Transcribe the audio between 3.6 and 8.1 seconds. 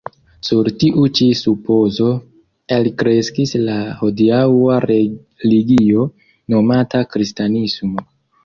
la hodiaŭa religio, nomata kristanismo.